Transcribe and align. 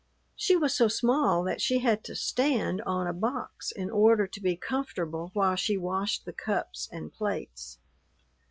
She 0.35 0.55
was 0.55 0.75
so 0.75 0.87
small 0.87 1.43
that 1.43 1.61
she 1.61 1.77
had 1.77 2.03
to 2.05 2.15
stand 2.15 2.81
on 2.87 3.05
a 3.05 3.13
box 3.13 3.69
in 3.71 3.91
order 3.91 4.25
to 4.25 4.41
be 4.41 4.57
comfortable 4.57 5.29
while 5.35 5.55
she 5.55 5.77
washed 5.77 6.25
the 6.25 6.33
cups 6.33 6.89
and 6.91 7.13
plates. 7.13 7.77